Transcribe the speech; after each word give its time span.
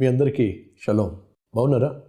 మీ 0.00 0.06
అందరికీ 0.06 0.66
షలోం. 0.86 1.20
బాగున్నారా 1.54 2.02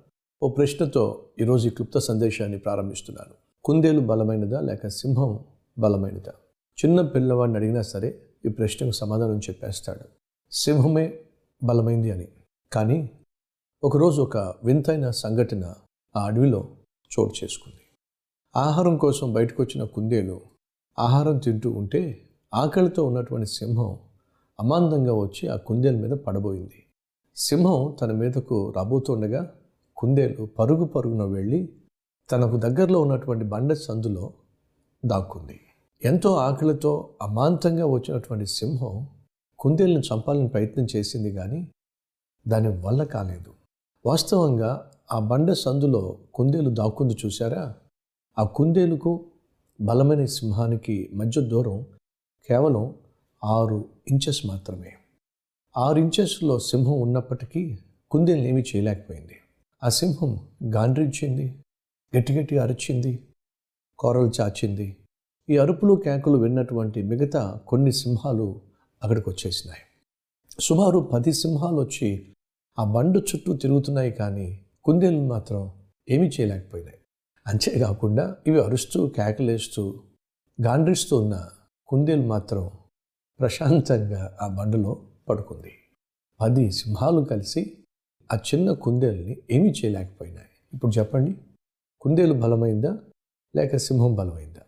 ఓ 0.43 0.49
ప్రశ్నతో 0.49 1.29
ఈరోజు 1.41 1.67
ఈ 1.67 1.71
క్లుప్త 1.71 1.99
సందేశాన్ని 1.99 2.59
ప్రారంభిస్తున్నాను. 2.59 3.33
కుందేలు 3.65 3.99
బలమైనదా 3.99 4.59
లేక 4.59 4.87
సింహం 4.87 5.39
బలమైనదా? 5.79 6.31
చిన్న 6.85 7.01
పిల్లవాడిని 7.01 7.57
అడిగినా 7.57 7.81
సరే 7.81 8.21
ఈ 8.45 8.49
ప్రశ్నకు 8.49 8.91
సమాధానం 8.91 9.37
చెప్పేస్తాడు. 9.37 10.05
సింహమే 10.51 11.19
బలమైంది 11.63 12.11
అని. 12.11 12.27
కానీ 12.71 13.09
ఒకరోజు 13.83 14.21
ఒక 14.21 14.37
వింతైన 14.37 15.09
సంఘటన 15.09 15.73
ఆ 16.15 16.25
అడవిలో 16.25 16.69
చోటు 17.19 17.33
చేసుకుంది. 17.43 17.81
ఆహారం 18.55 18.97
కోసం 18.97 19.33
బయటకు 19.33 19.63
వచ్చిన 19.63 19.83
కుందేలు 19.83 20.41
ఆహారం 20.99 21.37
తింటూ 21.37 21.71
ఉంటే 21.71 22.29
ఆకలితో 22.53 23.03
ఉన్నటువంటి 23.03 23.49
సింహం 23.49 23.99
అమాంతంగా 24.59 25.13
వచ్చి 25.13 25.47
ఆ 25.47 25.55
కుందేలు 25.55 25.97
మీద 25.97 26.11
పడబోయింది. 26.11 26.81
సింహం 27.37 27.97
తన 28.01 28.11
మీదకు 28.11 28.73
రాబోతుండగా 28.75 29.51
కుందేలు 29.97 30.45
పరుగు 30.45 30.85
పరుగున 30.85 31.23
వెళ్ళి 31.23 31.73
తనకు 32.31 32.57
దగ్గరలో 32.57 33.01
ఉన్నటువంటి 33.01 33.45
బండ 33.45 33.73
సందులో 33.73 34.33
దాక్కుంది. 35.05 35.59
ఎంతో 36.03 36.35
ఆకలితో 36.35 37.09
అమాంతంగా 37.21 37.85
వచ్చినటువంటి 37.85 38.45
సింహం 38.45 39.07
కుందేలను 39.59 39.99
చంపాలని 39.99 40.47
ప్రయత్నం 40.47 40.87
చేసింది 40.95 41.31
కానీ 41.31 41.67
దాని 42.47 42.67
వల్ల 42.67 43.03
కాలేదు. 43.03 43.53
వాస్తవంగా 44.05 44.91
ఆ 45.11 45.19
బండ 45.19 45.51
సందులో 45.51 46.17
కుందేలు 46.33 46.69
దాక్కుంది 46.69 47.17
చూసారా 47.25 47.73
ఆ 48.39 48.43
కుందేలుకు 48.43 49.25
బలమైన 49.81 50.25
సింహానికి 50.25 51.09
మధ్య 51.13 51.41
దూరం 51.41 51.85
కేవలం 52.49 52.95
ఆరు 53.43 53.85
ఇంచెస్ 54.07 54.45
మాత్రమే. 54.45 54.93
ఆరు 55.77 55.99
ఇంచెస్లో 55.99 56.59
సింహం 56.59 57.01
ఉన్నప్పటికీ 57.01 57.79
కుందేలు 58.11 58.41
ఏమీ 58.41 58.61
చేయలేకపోయింది. 58.61 59.35
ఆ 59.83 59.89
సింహం 59.89 60.39
గాండ్రించింది 60.63 61.55
గట్టి 62.17 62.33
గట్టి 62.33 62.57
అరిచింది 62.57 63.19
కోరలు 63.99 64.31
చాచింది. 64.41 64.97
ఈ 65.49 65.57
అరుపులు 65.57 66.01
కేకలు 66.05 66.37
విన్నటువంటి 66.37 67.01
మిగతా 67.01 67.61
కొన్ని 67.67 67.91
సింహాలు 67.91 68.61
అక్కడికి 69.03 69.29
వచ్చేసినాయి. 69.29 69.81
సుమారు 70.59 70.99
పది 70.99 71.33
సింహాలు 71.33 71.81
వచ్చి 71.81 72.35
ఆ 72.79 72.83
బండు 72.83 73.19
చుట్టూ 73.19 73.55
తిరుగుతున్నాయి 73.55 74.11
కానీ 74.11 74.59
కుందేలు 74.83 75.21
మాత్రం 75.21 75.71
ఏమీ 76.09 76.27
చేయలేకపోయినాయి. 76.27 76.97
అంతేకాకుండా 77.47 78.35
ఇవి 78.47 78.63
అరుస్తూ 78.63 79.07
కేకలేస్తూ 79.07 80.03
గాండ్రిస్తూ 80.61 81.17
ఉన్న 81.17 81.49
కుందేలు 81.87 82.27
మాత్రం 82.27 82.71
ప్రశాంతంగా 83.39 84.37
ఆ 84.41 84.47
బండులో 84.47 85.01
పడుకుంది. 85.29 85.71
పది 86.41 86.71
సింహాలు 86.71 87.21
కలిసి 87.21 87.77
ఆ 88.33 88.35
చిన్న 88.35 88.71
కుందేలుని 88.71 89.37
ఏమీ 89.51 89.69
చేయలేకపోయినాయి. 89.69 90.47
ఇప్పుడు 90.73 90.99
చెప్పండి 90.99 91.35
కుందేలు 92.01 92.33
బలమైందా 92.33 92.99
లేక 93.55 93.77
సింహం 93.77 94.15
బలమైందా? 94.15 94.61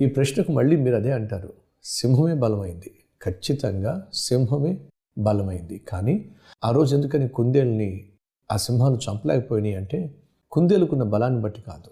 ఈ 0.00 0.06
ప్రశ్నకు 0.06 0.52
మళ్ళీ 0.52 0.76
మీరు 0.76 0.94
అదే 0.94 1.12
అంటారు 1.12 1.54
సింహమే 1.84 2.34
బలమైంది. 2.34 3.04
ఖచ్చితంగా 3.22 4.10
సింహమే 4.14 4.88
బలమైంది. 5.18 5.78
కానీ 5.78 6.34
ఆ 6.64 6.70
రోజు 6.70 6.96
ఎందుకని 6.96 7.28
కుందేలుని 7.28 8.10
ఆ 8.52 8.56
సింహాలు 8.56 8.96
చంపలేకపోయినాయి 8.96 9.74
అంటే 9.74 10.14
కుందేలుకున్న 10.52 11.02
బలాన్ని 11.02 11.40
బట్టి 11.40 11.60
కాదు. 11.60 11.90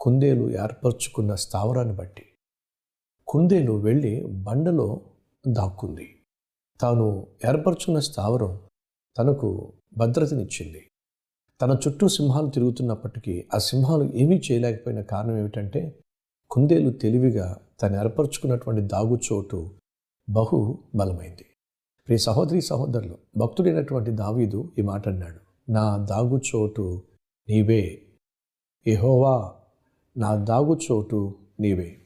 కుందేలు 0.00 0.50
ఏర్పరచుకున్న 0.50 1.34
స్థావరాన్ని 1.34 1.96
బట్టి. 1.96 2.22
కుందేలు 3.28 3.72
వెళ్ళి 3.72 4.26
బండలో 4.26 5.00
దాక్కుంది. 5.48 6.15
తాను 6.80 7.26
ఏర్పరచుకున్న 7.48 7.98
స్థావరం 7.98 8.60
తనకు 9.18 9.72
భద్రతనిచ్చింది. 9.96 10.90
తన 11.62 11.78
చుట్టూ 11.88 12.08
సింహాలు 12.08 12.48
తిరుగుతున్నప్పటికీ 12.50 13.44
ఆ 13.54 13.58
సింహాలు 13.58 14.04
ఏమీ 14.04 14.36
చేయలేకపోయిన 14.36 15.00
కారణం 15.00 15.38
ఏమిటంటే 15.38 16.00
కుందేలు 16.50 16.90
తెలివిగా 16.90 17.58
తను 17.82 17.96
ఏర్పరచుకున్నటువంటి 17.96 18.82
దాగుచోటు 18.82 19.70
బహు 20.30 20.78
బలమైంది. 20.94 21.46
ప్రియ 22.06 22.18
సహోదరి 22.18 22.60
సహోదరులు 22.60 23.18
భక్తుడైనటువంటి 23.36 24.10
దావీదు 24.10 24.72
ఈ 24.78 24.82
మాట 24.82 25.08
అన్నాడు. 25.08 25.72
నా 25.72 25.96
దాగుచోటు 25.96 27.02
నీవే. 27.48 28.02
ఎహోవా 28.86 29.54
నా 30.16 30.36
దాగుచోటు 30.36 31.34
నీవే. 31.60 31.96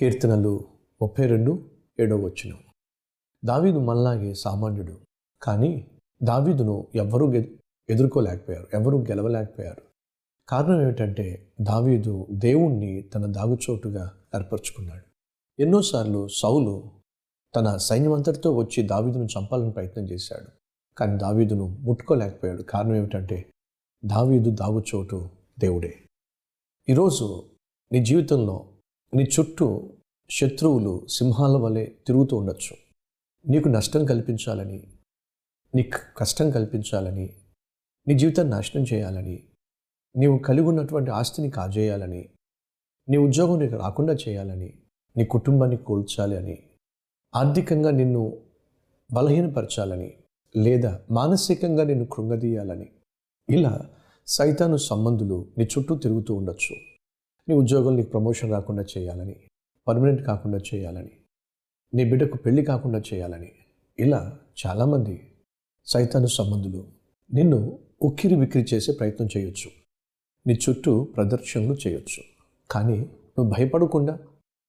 కీర్తనలు 0.00 0.64
ముప్పై 1.02 1.26
రెండు 1.26 1.70
ఏడో 2.00 2.16
వచ్చిన 2.16 2.54
దావీదు 3.44 3.78
మనలాగే 3.78 4.34
సామాన్యుడు. 4.34 4.98
కానీ 5.42 5.86
దావీదును 6.22 6.86
ఎవ్వరూ 6.94 7.32
గె 7.32 7.44
ఎదుర్కోలేకపోయారు. 7.90 8.66
ఎవరూ 8.74 8.98
గెలవలేకపోయారు. 8.98 9.82
కారణం 10.48 10.82
ఏమిటంటే 10.82 11.52
దావీదు 11.60 12.26
దేవుణ్ణి 12.30 13.02
తన 13.02 13.26
దాగుచోటుగా 13.26 14.12
ఏర్పరచుకున్నాడు. 14.34 15.04
ఎన్నోసార్లు 15.62 16.28
సౌలు 16.28 16.90
తన 17.56 17.76
సైన్యమంతటితో 17.76 18.54
వచ్చి 18.56 18.82
దావీదును 18.82 19.24
చంపాలని 19.24 19.70
ప్రయత్నం 19.70 20.04
చేశాడు. 20.04 20.46
కానీ 20.98 21.16
దావీదును 21.16 21.66
ముట్టుకోలేకపోయాడు. 21.66 22.62
కారణం 22.62 22.96
ఏమిటంటే 22.96 23.50
దావీదు 24.04 24.50
దాగుచోటు 24.50 25.28
దేవుడే. 25.58 25.94
ఈరోజు 26.88 27.44
నీ 27.92 28.04
జీవితంలో 28.04 28.64
నీ 29.14 29.22
చుట్టూ 29.22 29.90
శత్రువులు 30.30 31.06
సింహాల 31.06 31.56
వలె 31.56 31.84
తిరుగుతూ 31.84 32.36
ఉండొచ్చు. 32.36 32.83
నీకు 33.50 33.68
నష్టం 33.68 34.04
కల్పించాలని 34.04 34.92
నీకు 35.74 36.18
కష్టం 36.18 36.50
కల్పించాలని 36.50 37.34
నీ 38.08 38.18
జీవితాన్ని 38.18 38.54
నాశనం 38.54 38.84
చేయాలని 38.92 39.48
నీవు 40.16 40.38
కలిగి 40.38 40.66
ఉన్నటువంటి 40.66 41.10
ఆస్తిని 41.10 41.50
కాజేయాలని 41.50 42.28
నీ 43.08 43.16
ఉద్యోగం 43.16 43.58
నీకు 43.58 43.76
రాకుండా 43.76 44.14
చేయాలని 44.14 44.74
నీ 45.16 45.24
కుటుంబాన్ని 45.24 45.76
కూల్చాలి 45.76 46.36
అని 46.36 46.62
ఆర్థికంగా 47.34 47.90
నిన్ను 47.90 48.38
బలహీనపరచాలని 49.12 50.14
లేదా 50.56 51.00
మానసికంగా 51.10 51.84
నిన్ను 51.84 52.06
కృంగదీయాలని 52.06 52.92
ఇలా 53.50 53.90
సైతాను 54.26 54.76
సంబంధులు 54.76 55.52
నీ 55.58 55.64
చుట్టూ 55.64 55.96
తిరుగుతూ 55.96 56.34
ఉండొచ్చు. 56.34 56.76
నీ 57.48 57.54
ఉద్యోగం 57.54 57.96
నీకు 57.96 58.10
ప్రమోషన్ 58.10 58.50
రాకుండా 58.50 58.84
చేయాలని 58.98 59.36
పర్మనెంట్ 59.88 60.22
కాకుండా 60.22 60.58
చేయాలని. 60.58 61.23
నీ 61.94 62.10
బిడ్డకు 62.10 62.36
పెళ్ళి 62.36 62.64
కాకుండా 62.64 62.98
చేయాలని. 62.98 63.52
ఇలా 63.98 64.38
చాలామంది 64.66 65.30
సైతాను 65.86 66.26
సంబంధులు 66.26 66.84
నిన్ను 67.34 67.78
ఉక్కిరి 68.02 68.36
విక్కిరి 68.36 68.74
చేసే 68.74 68.92
ప్రయత్నం 68.92 69.28
చేయొచ్చు. 69.36 69.70
నీ 70.46 70.54
చుట్టూ 70.54 71.04
ప్రదర్శనలు 71.04 71.76
చేయొచ్చు. 71.86 72.22
కానీ 72.70 72.98
నువ్వు 72.98 73.52
భయపడకుండా 73.58 74.18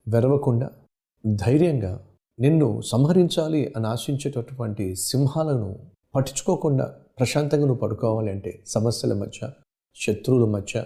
వెరవకుండా 0.07 0.71
ధైర్యంగా 1.35 2.07
నిన్ను 2.39 2.81
సంహరించాలి 2.81 3.73
అని 3.77 3.87
ఆశించేటటువంటి 3.87 4.95
సింహాలను 4.95 5.79
పట్టించుకోకుండా 6.15 6.85
ప్రశాంతంగా 7.19 7.65
నువ్వు 7.65 7.81
పడుకోవాలి 7.81 8.31
అంటే 8.31 8.63
సమస్యల 8.67 9.13
మధ్య 9.13 9.49
శత్రువుల 9.95 10.49
మధ్య 10.49 10.85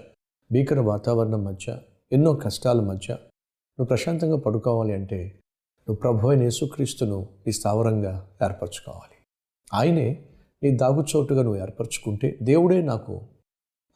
భీకర 0.51 0.79
వాతావరణం 0.79 1.43
మధ్య 1.43 1.79
ఎన్నో 2.11 2.33
కష్టాల 2.33 2.81
మధ్య 2.81 3.13
నువ్వు 3.13 3.85
ప్రశాంతంగా 3.85 4.37
పడుకోవాలి 4.37 4.93
అంటే 4.93 5.38
నువ్వు 5.89 6.01
ప్రభు 6.01 6.27
అయిన 6.27 6.43
యేసుక్రీస్తును 6.43 7.29
నీ 7.45 7.51
స్థావరంగా 7.51 8.29
ఏర్పరచుకోవాలి. 8.43 9.15
ఆయనే 9.73 10.25
నీ 10.63 10.71
దాగుచోటుగా 10.71 11.43
నువ్వు 11.43 11.61
ఏర్పరచుకుంటే 11.61 12.39
దేవుడే 12.41 12.81
నాకు 12.81 13.21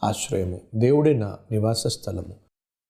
ఆశ్రయము 0.03 0.61
దేవుడే 0.75 1.13
నా 1.13 1.37
నివాస 1.51 1.87
స్థలము. 1.87 2.35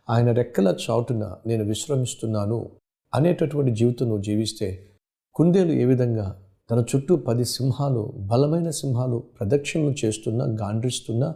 ఆయన 0.09 0.31
రెక్కల 0.31 0.77
చాటున 0.89 1.37
నేను 1.47 1.63
విశ్రమిస్తున్నాను 1.63 2.69
అనేటటువంటి 3.15 3.71
జీవితం 3.71 4.05
నువ్వు 4.05 4.23
జీవిస్తే 4.23 4.89
కుందేలు 5.35 5.71
ఏ 5.71 5.85
విధంగా 5.85 6.41
తన 6.71 6.85
చుట్టూ 6.95 7.15
పది 7.15 7.45
సింహాలు 7.45 8.13
బలమైన 8.15 8.69
సింహాలు 8.69 9.17
ప్రదక్షిణలు 9.17 9.95
చేస్తున్నా 10.05 10.45
గాండ్రిస్తున్నా 10.45 11.35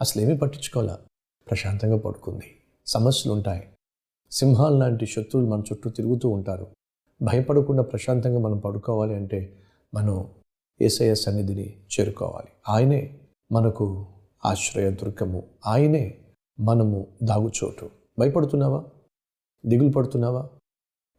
అసలు 0.00 0.22
ఏమీ 0.22 0.36
పట్టించుకోవాలా? 0.36 0.98
ప్రశాంతంగా 1.50 1.96
పడుకుంది. 1.96 2.56
సమస్యలు 2.86 3.34
ఉంటాయి 3.34 3.68
సింహాలు 4.30 4.76
లాంటి 4.76 5.06
శత్రువులు 5.06 5.48
మన 5.50 5.60
చుట్టూ 5.60 5.90
తిరుగుతూ 5.90 6.28
ఉంటారు. 6.28 6.66
భయపడకుండా 7.22 7.82
ప్రశాంతంగా 7.82 8.38
మనం 8.38 8.58
పడుకోవాలి 8.58 9.14
అంటే 9.14 9.58
మనం 9.94 10.30
ఏసయ 10.82 11.14
సన్నిధిని 11.14 11.80
చేరుకోవాలి. 11.80 12.48
ఆయనే 12.68 13.18
మనకు 13.52 14.06
ఆశ్రయ 14.44 14.90
దుర్గము. 14.90 15.42
ఆయనే 15.66 16.18
మనము 16.60 17.06
దాగుచోటు. 17.22 17.90
భయపడుతున్నావా? 18.18 18.84
దిగులు 19.66 19.88
పడుతున్నావా? 19.88 20.48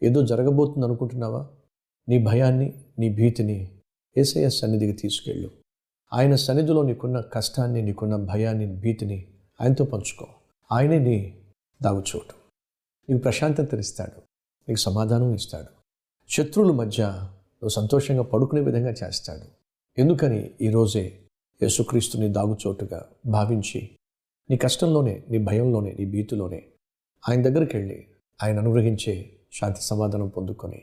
ఏదో 0.04 0.26
జరగబోతుంది 0.26 0.86
అనుకుంటున్నావా? 0.86 1.48
నీ 2.10 2.24
భయాన్ని 2.24 2.86
నీ 3.00 3.16
భీతిని 3.16 3.82
ఏసయ 4.18 4.50
సన్నిధికి 4.50 4.94
తీసుకెళ్ళు. 4.94 5.52
ఆయన 6.14 6.36
సన్నిధిలో 6.36 6.84
నీకున్న 6.84 7.22
కష్టాన్ని 7.22 7.82
నీకున్న 7.82 8.16
భయాన్ని 8.16 8.76
భీతిని 8.76 9.28
ఆయనతో 9.62 9.86
పంచుకో. 9.86 10.28
ఆయనే 10.72 11.00
నీ 11.00 11.42
దాగుచోటు. 11.84 12.44
నీకు 13.10 13.24
ప్రశాంతత 13.24 13.74
ఇస్తాడు 13.74 14.22
నీకు 14.70 14.80
సమాధానం 14.80 15.34
ఇస్తాడు 15.34 15.83
శత్రువుల 16.30 16.72
మధ్య 16.72 17.04
నువ్వు 17.04 17.70
సంతోషంగా 17.70 18.24
పడుకునే 18.24 18.62
విధంగా 18.62 18.92
చేస్తాడు. 18.92 19.48
ఎందుకని 20.02 20.52
ఈరోజే 20.62 21.20
యేసుక్రీస్తుని 21.64 22.30
దాగుచోటుగా 22.30 23.10
భావించి 23.26 23.90
నీ 24.50 24.58
కష్టంలోనే 24.58 25.24
నీ 25.30 25.38
భయంలోనే 25.38 25.92
నీ 26.00 26.06
భీతిలోనే 26.06 26.66
ఆయన 27.30 27.42
దగ్గరికి 27.42 27.78
వెళ్ళి 27.78 28.08
ఆయన 28.44 28.60
అనుగ్రహించే 28.60 29.40
శాంతి 29.54 29.82
సమాధానం 29.82 30.28
పొందుకొని 30.28 30.82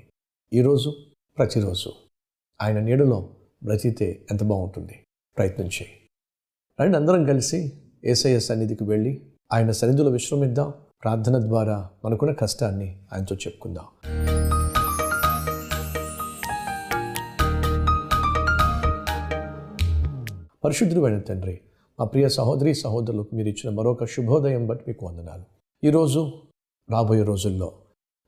ఈరోజు 0.53 0.95
ప్రతిరోజు 1.39 1.93
ఆయన 2.63 2.81
నీడలో 2.81 3.31
బ్రతితే 3.65 4.27
ఎంత 4.31 4.43
బాగుంటుంది? 4.43 4.99
ప్రయత్నం 5.37 5.67
చేయి. 5.67 6.09
రండి 6.81 6.97
అందరం 6.97 7.25
కలిసి 7.25 7.73
ఏసయ్య 8.05 8.41
సన్నిధికి 8.41 8.85
వెళ్ళి 8.85 9.21
ఆయన 9.53 9.71
సన్నిధిలో 9.71 10.11
విశ్రమిద్దాం. 10.11 10.75
ప్రార్థన 11.03 11.39
ద్వారా 11.39 11.91
మనకున్న 12.05 12.33
కష్టాన్ని 12.33 12.99
ఆయనతో 13.13 13.37
చెప్పుకుందాం. 13.37 13.87
పరిశుద్ధుడు 20.65 21.21
తండ్రి 21.21 21.61
మా 22.01 22.05
ప్రియ 22.05 22.29
సహోదరి 22.29 22.75
సహోదరులకు 22.75 23.37
మీరు 23.37 23.49
ఇచ్చిన 23.49 23.75
మరొక 23.75 24.05
శుభోదయం 24.05 24.67
బట్టి 24.67 24.85
మీకు 24.89 25.07
వందనాలు. 25.07 25.45
ఈరోజు 25.85 26.33
రాబోయే 26.91 27.23
రోజుల్లో 27.23 27.73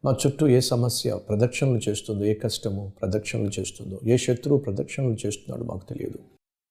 మా 0.05 0.17
చుట్టూ 0.27 0.49
ఏ 0.49 0.61
సమస్య 0.61 1.17
ప్రదక్షిణలు 1.17 1.81
చేస్తుందో 1.89 2.25
ఏ 2.25 2.35
కష్టము 2.35 2.93
ప్రదక్షిణలు 3.01 3.51
చేస్తుందో 3.61 4.01
ఏ 4.05 4.17
శత్రువు 4.17 4.61
ప్రదక్షిణలు 4.61 5.17
చేస్తున్నాడో 5.27 5.65
మాకు 5.65 5.89
తెలియదు. 5.89 6.19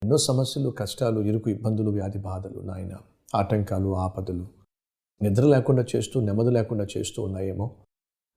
ఎన్నో 0.04 0.18
సమస్యలు 0.18 0.70
కష్టాలు 0.70 1.20
ఇరుకు 1.20 1.50
ఇబ్బందులు 1.50 1.90
వ్యాధి 1.90 2.20
బాధలు 2.20 2.62
నాయన 2.62 2.94
ఆటంకాలు 3.36 3.96
ఆపదలు 3.96 4.48
నిద్ర 5.22 5.46
లేకుండా 5.46 5.86
చేస్తూ 5.96 6.22
నెమ్మది 6.22 6.52
లేకుండా 6.52 6.88
చేస్తూ 6.98 7.24
ఉన్నాయేమో? 7.24 7.76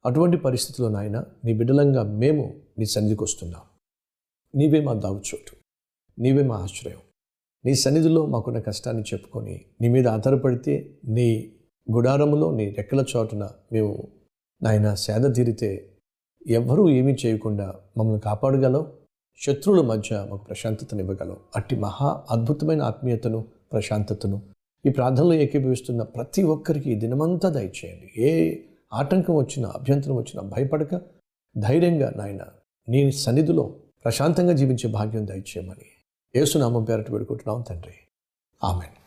అటువంటి 0.07 0.37
పరిస్థితుల్లో 0.37 0.93
నాయన 0.93 1.25
నీ 1.45 1.55
బిడ్డలంగా 1.55 2.03
మేము 2.03 2.55
నీ 2.79 2.87
సన్నిధికి 2.87 3.23
వస్తున్నాం. 3.23 3.63
నీవే 4.55 4.81
మా 4.81 4.93
దావుచోటు. 4.93 5.57
నీవే 6.21 6.43
మా 6.43 6.57
ఆశ్రయం. 6.57 6.99
నీ 7.65 7.75
సన్నిధిలో 7.75 8.27
మాకున్న 8.27 8.59
కష్టాన్ని 8.59 9.03
చెప్పుకొని 9.03 9.61
నీ 9.81 9.89
మీద 9.89 10.09
ఆధారపడితే 10.09 10.91
నీ 11.05 11.53
గుడారములో 11.93 12.51
నీ 12.51 12.71
రెక్కల 12.71 13.05
చోటున 13.17 13.49
మేము 13.73 14.09
నాయన 14.63 14.95
సేద 14.95 15.35
తీరితే 15.35 15.91
ఎవ్వరూ 16.49 16.91
ఏమీ 16.91 17.17
చేయకుండా 17.27 17.75
మమ్మల్ని 17.97 18.21
కాపాడగలవు. 18.21 18.87
శత్రువుల 19.41 19.87
మధ్య 19.87 20.27
మాకు 20.31 20.45
ప్రశాంతతనివ్వగలవు. 20.45 21.37
అట్టి 21.57 21.77
మహా 21.77 22.25
అద్భుతమైన 22.31 22.83
ఆత్మీయతను 22.83 23.45
ప్రశాంతతను 23.73 24.43
ఈ 24.87 24.91
ప్రార్థనలో 24.91 25.35
ఏకీభవిస్తున్న 25.35 26.03
ప్రతి 26.03 26.43
ఒక్కరికి 26.43 26.95
దినమంతా 26.95 27.49
దయచేయండి. 27.49 28.09
ఏ 28.19 28.59
ఆటంకం 28.93 29.37
వచ్చినా 29.37 29.69
అభ్యంతరం 29.69 30.17
వచ్చినా 30.17 30.43
భయపడక 30.43 31.01
ధైర్యంగా 31.57 32.13
నాయన 32.17 32.43
నీ 32.89 33.13
సన్నిధిలో 33.13 33.75
ప్రశాంతంగా 34.05 34.53
జీవించే 34.53 34.91
భాగ్యం 34.91 35.27
దయచేయమని 35.27 35.94
ఏసునామం 36.37 36.85
పేరట 36.85 37.13
పెడుకుంటున్నాం 37.13 37.61
తండ్రి. 37.61 37.95
ఆమెన్. 38.65 39.04